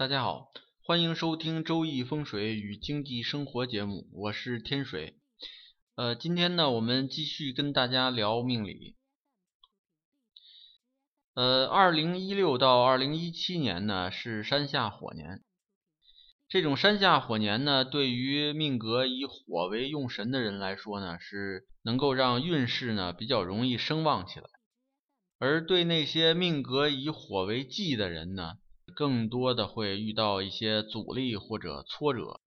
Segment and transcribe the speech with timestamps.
[0.00, 0.50] 大家好，
[0.82, 5.18] 欢迎收听《周易风水与经济生活》节目，我是天水。
[5.94, 8.96] 呃，今天呢，我们继续跟大家聊命理。
[11.34, 15.44] 呃，二零一六到二零一七年呢是山下火年。
[16.48, 24.46] 这种山下火年呢，对于命格以火为用神的人来说呢，是能够让运势呢比较容易声旺起来；
[25.38, 28.54] 而对那些命格以火为忌的人呢，
[28.94, 32.40] 更多的会遇到一些阻力或者挫折。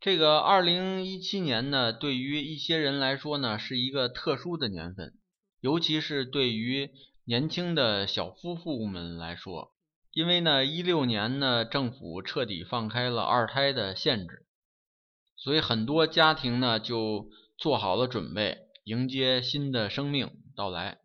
[0.00, 5.14] 这个二零一七年呢，对于一些人来说呢，是一个特殊的年份，
[5.60, 6.90] 尤其是对于
[7.24, 9.72] 年轻的小夫妇们来说，
[10.12, 14.46] 因为呢，一六年呢，政府彻底放开了二胎的限制，
[15.36, 20.98] 所以很多家庭呢就做好了准备，迎接新的生命到来。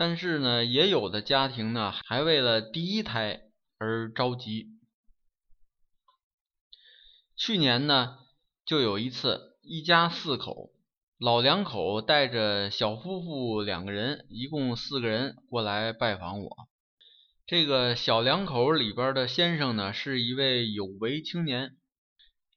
[0.00, 3.42] 但是呢，也有的家庭呢，还为了第一胎
[3.76, 4.78] 而着急。
[7.36, 8.16] 去年呢，
[8.64, 10.70] 就有一次，一家四口，
[11.18, 16.68] 老两口带着小夫妇两个人，一共四个人过来拜访我。
[17.44, 21.76] 这个小两口里边的先生呢，是一位有为青年，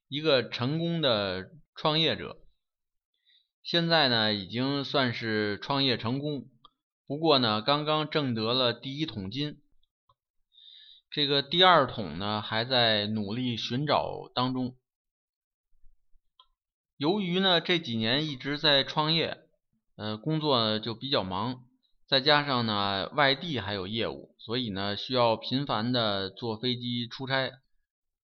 [0.07, 2.37] 一个成功的创业者，
[3.61, 6.47] 现在呢，已经算是创业成功。
[7.05, 9.61] 不过呢，刚刚挣得了第一桶金，
[11.11, 14.77] 这个第二桶呢还在努力寻找当中。
[16.95, 19.37] 由于呢这几年一直在创业，
[19.97, 21.65] 呃，工作就比较忙，
[22.07, 27.51] 再加上呢外地还有业务，所以呢需要频繁的坐飞机出差，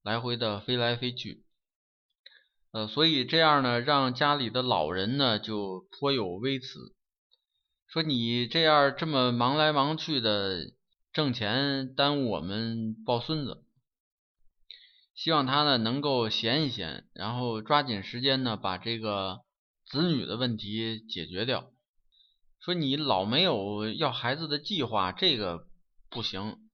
[0.01, 1.43] 来回的飞来飞去，
[2.71, 6.95] 呃，所以这样呢让家里的老人呢就颇有微词。
[7.91, 10.71] 说你这样这么忙来忙去的
[11.11, 13.65] 挣钱，耽误我们抱孙子。
[15.15, 19.41] 希望他呢能够闲一闲，然后抓紧时间呢把这个
[19.87, 21.71] 子女的问题解决掉。
[22.59, 25.67] 说你老没有要孩子的计划，这个
[26.11, 26.69] 不行。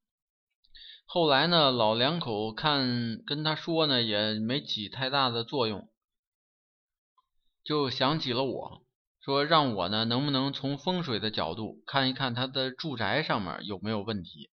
[1.06, 5.90] 后来呢，老两口看跟他说呢也没起太大的作用，
[7.64, 8.85] 就想起了我。
[9.26, 14.52] 说让我呢，能不能从风水的角度看一看他的住宅上面有没有问题？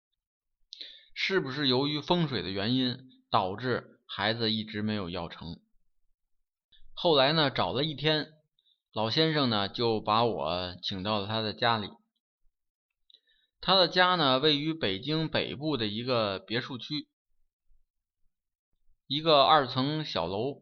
[1.15, 2.99] 是不是由于风水的原因
[3.31, 5.60] 导致孩子一直没有要成？
[6.94, 8.32] 后来呢，找了一天，
[8.93, 11.88] 老先生呢就把我请到了他的家里。
[13.60, 17.06] 他的家呢位于北京北部的一个别墅区，
[19.06, 20.60] 一个二层小楼。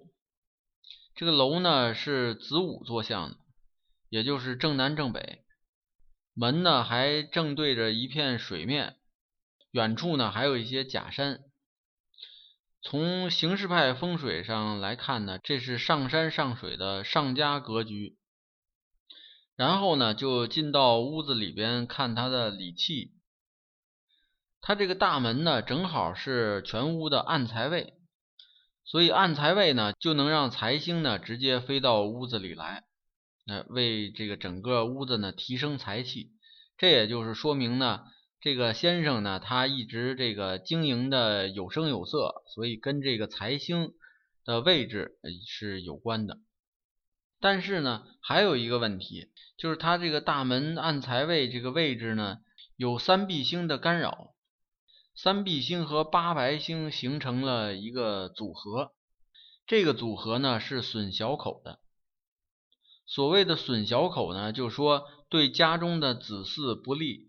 [1.15, 3.39] 这个楼呢是子午坐向的。
[4.15, 5.45] 也就是正南正北，
[6.35, 8.95] 门呢还正对着一片水面，
[9.73, 11.41] 远处呢还有一些假山。
[12.81, 18.17] 从形式派风水上来看呢，这是上山上水的上家格局。
[19.57, 23.15] 然后呢，就进到屋子里边看它的理气。
[24.61, 27.95] 它这个大门呢，正好是全屋的暗财位，
[28.85, 32.85] 所以暗财位呢，就能让财星呢直接飞到屋子里来。
[33.47, 36.33] 那为这个整个屋子呢提升财气，
[36.79, 38.05] 这也就是说明呢，
[38.41, 43.93] 这个先生呢他一直这个经营的有声有色，所以跟这个财星
[44.45, 46.39] 的位置是有关的。
[47.39, 49.29] 但是呢，还有一个问题，
[49.59, 52.39] 就是他这个大门暗财位这个位置呢
[52.77, 54.35] 有三碧星的干扰，
[55.15, 58.93] 三碧星和八白星形成了一个组合，
[59.67, 61.81] 这个组合呢是损小口的。
[63.07, 67.29] 所谓的损小口呢，就是说对家中的子嗣不利。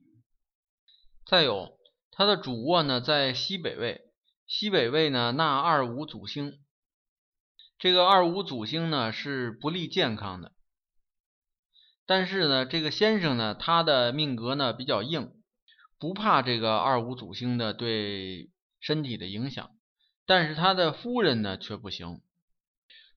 [1.25, 1.77] 再有，
[2.11, 4.01] 他的主卧呢在西北位，
[4.47, 6.59] 西北位呢纳二五祖星，
[7.77, 10.53] 这个二五祖星呢是不利健康的。
[12.05, 15.33] 但是呢，这个先生呢，他的命格呢比较硬，
[15.99, 18.49] 不怕这个二五祖星的对
[18.79, 19.71] 身体的影响，
[20.25, 22.21] 但是他的夫人呢却不行，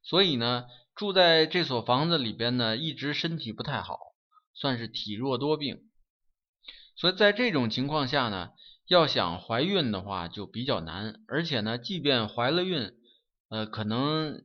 [0.03, 0.67] 所以呢。
[0.99, 4.01] 住在这所房子里边呢，一直身体不太好，
[4.53, 5.89] 算是体弱多病。
[6.97, 8.51] 所以在这种情况下呢，
[8.89, 12.91] 要想怀孕的话就比较难，而且呢，即便怀了孕，
[13.49, 14.43] 呃，可能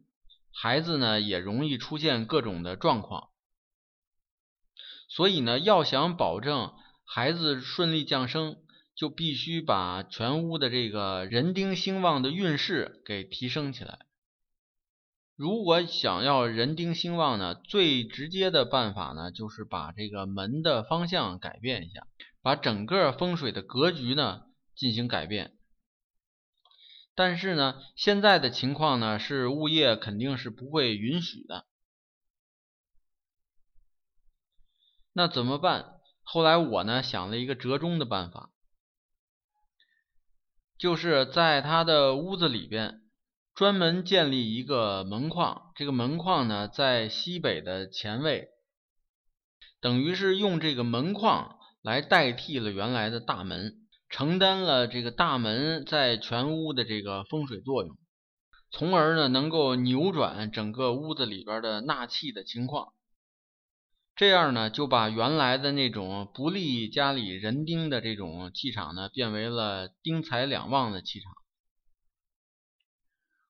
[0.52, 3.30] 孩子呢也容易出现各种的状况。
[5.10, 6.72] 所以呢，要想保证
[7.04, 8.58] 孩子顺利降生，
[8.94, 14.06] 就必须把全屋的这个人丁兴旺的运势给提升起来。
[15.36, 22.06] 如果想要人丁兴旺呢，最直接的办法呢，就是把这个门的方向改变一下，
[22.42, 24.44] 把整个风水的格局呢
[24.76, 25.58] 进行改变。
[27.16, 31.66] 但是呢，现在的情况呢，是物业肯定是不会允许的。
[35.14, 36.00] 那怎么办？
[36.24, 38.50] 后来我呢想了一个折中的办法，
[40.78, 43.03] 就是在他的屋子里边
[43.56, 48.50] 专门建立一个门框，这个门框呢在西北的前卫，
[49.80, 53.80] 等于是用这个门框来代替了原来的大门。
[54.10, 57.98] 承担了这个大门在全屋的这个风水作用，
[58.70, 62.94] 从而呢能够扭转整个屋子里边的纳气的情况。
[64.16, 71.34] 这样呢就把原来的那种不利家里人丁的这种气场呢变为了丁财两旺的气场。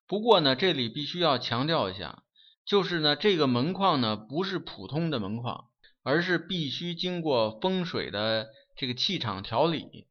[0.07, 2.23] 不过呢这里必须要强调一下，
[2.65, 5.65] 就是呢这个门框呢不是普通的门框，
[6.03, 10.07] 而是必须经过风水的这个气场调理。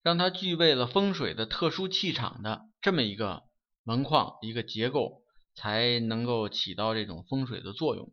[0.00, 3.42] 让它具备了风水的特殊气场的这么一个
[3.82, 5.22] 门框一个结构，
[5.54, 8.10] 才能够起到这种风水的作用。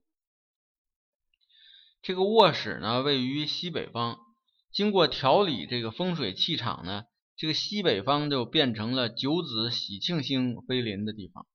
[2.01, 4.17] 这个卧室呢位于西北方，
[4.73, 7.05] 经过调理这个风水气场呢，
[7.37, 11.45] 这个西北方就变成了九子喜庆星飞临的地方。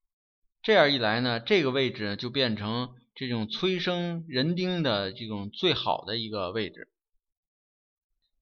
[0.62, 6.88] 这样一来呢，这个位置就变成这种催生人丁的这种最好的一个位置。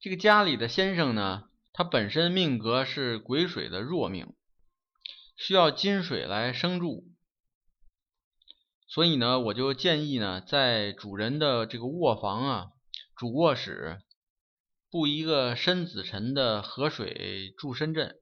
[0.01, 1.45] 这个家里的先生呢。
[1.71, 4.35] 他本身命格是癸水的弱命，
[5.37, 7.07] 需要金水来生助，
[8.89, 12.67] 所以呢，我就建议呢，在主人的这个卧房啊，
[13.15, 14.03] 主卧室
[14.91, 18.17] 布一个申子辰的河水助身阵。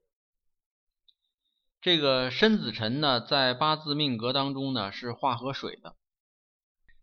[1.79, 5.95] 这个申子辰呢，在八字命格当中呢是化河水的，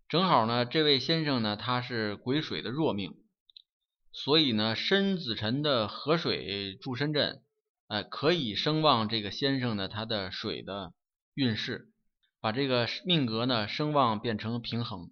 [0.09, 3.15] 正好呢，这位先生呢，他是癸水的弱命。
[4.13, 7.43] 所以呢，申子辰的河水助身阵，
[7.89, 10.93] 哎，可以声旺这个先生呢他的水的
[11.35, 11.89] 运势，
[12.41, 15.11] 把这个命格呢声旺变成平衡，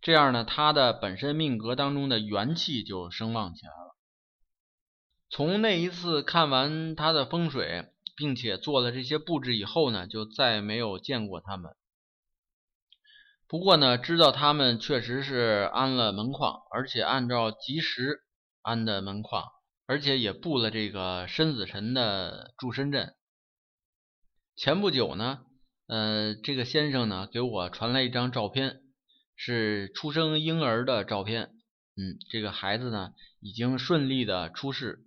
[0.00, 3.96] 这样呢他的本身命格当中的元气就声旺起来了。
[5.28, 11.74] 从那一次看完他的风水，并且做了这些布置以后呢，就再没有见过他们。
[13.48, 18.22] 不过呢，知道他们确实是安了门框，而且按照吉时
[18.62, 19.44] 安的门框，
[19.86, 23.14] 而且也布了这个申子辰的助身阵。
[24.56, 25.44] 前不久呢，
[25.86, 28.80] 呃，这个先生呢给我传来一张照片，
[29.36, 31.52] 是出生婴儿的照片。
[31.96, 35.06] 嗯，这个孩子呢已经顺利的出世。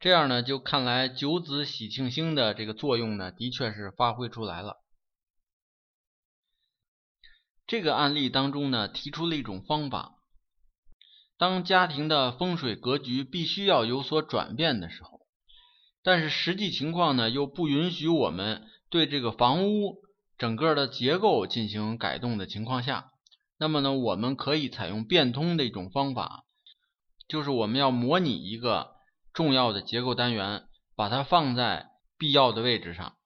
[0.00, 4.76] 这样呢，就看来九子喜庆星的这个作用呢，的确是发挥出来了。
[7.66, 10.14] 这个案例当中呢，提出了一种方法：
[11.36, 15.26] 当家庭的风水格局必须要有所转变的时候，
[16.02, 20.00] 但是实际情况呢又不允许我们对这个房屋
[20.38, 23.10] 整个的结构进行改动的情况下，
[23.58, 26.44] 那么呢，我们可以采用变通的一种方法，
[27.28, 28.92] 就是我们要模拟一个
[29.34, 30.64] 重要的结构单元，
[30.96, 33.16] 把它放在必要的位置上。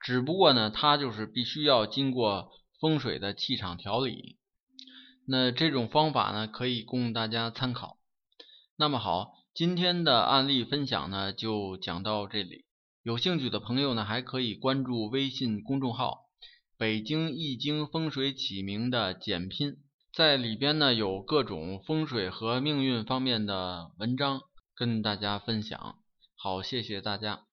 [0.00, 2.50] 只不过呢，它就是必须要经过。
[2.80, 4.38] 风水的气场调理，
[5.26, 7.98] 那这种方法呢，可以供大家参考。
[8.76, 12.67] 那么好，今天的案例分享呢，就讲到这里。
[13.08, 16.26] 有兴趣的朋友呢，还可以关注微信公众号
[16.76, 19.78] “北京易经风水起名”的简拼，
[20.12, 24.42] 在里边呢有各种风水和命运方面的文章
[24.74, 25.96] 跟大家分享。
[26.36, 27.47] 好，谢谢大家。